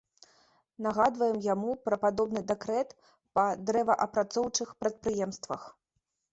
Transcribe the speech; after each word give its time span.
Нагадваем 0.85 1.37
яму 1.53 1.75
пра 1.89 1.99
падобны 2.07 2.41
дэкрэт 2.53 2.97
па 3.35 3.45
дрэваапрацоўчых 3.69 4.69
прадпрыемствах. 4.85 5.61